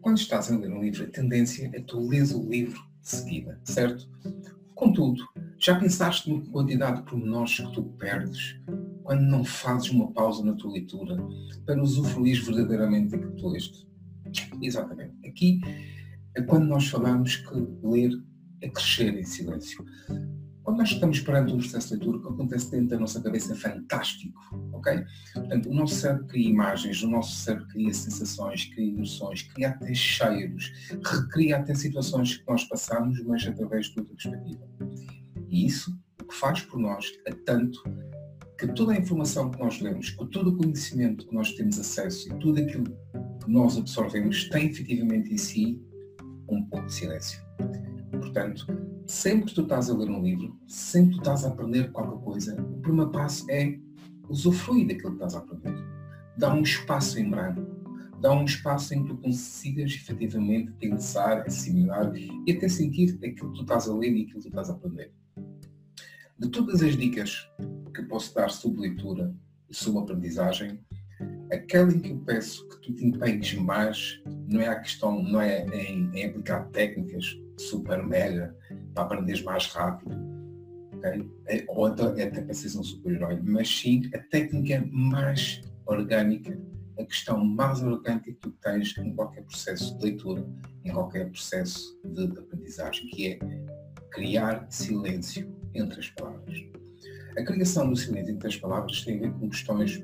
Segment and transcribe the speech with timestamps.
[0.00, 3.60] quando estás a ler um livro, a tendência é tu lês o livro de seguida,
[3.64, 4.08] certo?
[4.74, 5.22] Contudo,
[5.58, 8.60] já pensaste na quantidade de pormenores que tu perdes
[9.02, 11.16] quando não fazes uma pausa na tua leitura
[11.66, 13.88] para usufruir verdadeiramente daquilo que tu leste?
[14.62, 15.14] Exatamente.
[15.26, 15.60] Aqui
[16.34, 18.12] é quando nós falamos que ler
[18.60, 19.84] é crescer em silêncio.
[20.68, 23.54] Quando nós estamos perante um processo de leitura, o que acontece dentro da nossa cabeça
[23.54, 24.38] é fantástico,
[24.74, 25.02] ok?
[25.32, 29.94] Portanto, o nosso cérebro cria imagens, o nosso cérebro cria sensações, cria emoções, cria até
[29.94, 30.70] cheiros,
[31.02, 34.68] recria até situações que nós passamos, mas através de outra perspectiva.
[35.48, 37.82] E isso, o que faz por nós é tanto
[38.58, 42.30] que toda a informação que nós lemos, com todo o conhecimento que nós temos acesso
[42.30, 42.84] e tudo aquilo
[43.42, 45.82] que nós absorvemos tem efetivamente em si
[46.46, 47.40] um pouco de silêncio.
[48.10, 48.66] Portanto,
[49.06, 52.22] sempre que tu estás a ler um livro, sempre que tu estás a aprender qualquer
[52.24, 53.78] coisa, o primeiro passo é
[54.28, 55.74] usufruir daquilo que estás a aprender.
[56.36, 57.78] Dá um espaço em branco.
[58.20, 63.58] Dá um espaço em que tu consigas efetivamente pensar, assimilar e até sentir aquilo que
[63.58, 65.12] tu estás a ler e aquilo que tu estás a aprender.
[66.38, 67.48] De todas as dicas
[67.94, 69.34] que posso dar sobre leitura
[69.68, 70.80] e sobre aprendizagem,
[71.52, 75.40] aquela em que eu peço que tu te empenhes mais não é a questão, não
[75.40, 78.56] é em, em aplicar técnicas super mega
[78.94, 80.14] para aprenderes mais rápido,
[80.96, 81.30] okay?
[81.46, 86.58] é, ou até, é até para seres um super-herói, mas sim a técnica mais orgânica,
[86.98, 90.46] a questão mais orgânica que tu tens em qualquer processo de leitura,
[90.84, 93.38] em qualquer processo de aprendizagem, que é
[94.10, 96.58] criar silêncio entre as palavras.
[97.36, 100.02] A criação do silêncio entre as palavras tem a ver com questões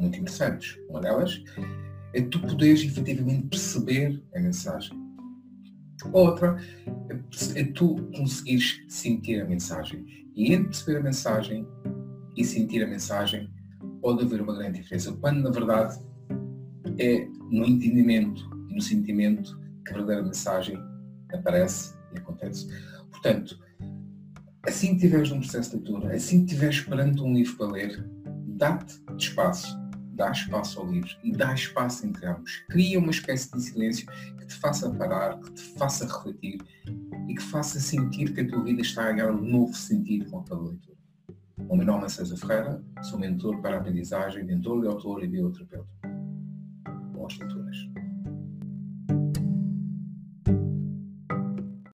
[0.00, 0.78] muito interessantes.
[0.88, 1.42] Uma delas
[2.12, 5.05] é tu poderes efetivamente perceber a mensagem.
[6.12, 6.56] Outra
[7.54, 10.04] é tu conseguires sentir a mensagem.
[10.34, 11.66] E entre perceber a mensagem
[12.36, 13.50] e sentir a mensagem
[14.00, 15.12] pode haver uma grande diferença.
[15.12, 15.98] Quando na verdade
[16.98, 20.78] é no entendimento e no sentimento que a verdadeira mensagem
[21.32, 22.68] aparece e acontece.
[23.10, 23.58] Portanto,
[24.62, 28.10] assim que estiveres num processo de leitura, assim que estiveres perante um livro para ler,
[28.56, 29.85] dá-te espaço
[30.16, 32.64] dá espaço ao livro e dá espaço entre ambos.
[32.68, 34.06] Cria uma espécie de silêncio
[34.38, 36.60] que te faça parar, que te faça refletir
[37.28, 40.40] e que faça sentir que a tua vida está a ganhar um novo sentido com
[40.40, 40.96] a tua leitura.
[41.68, 45.26] O meu nome é César Ferreira, sou mentor para a aprendizagem, mentor de autor e
[45.26, 45.88] bioterapeuta.
[47.12, 48.05] Boas leituras.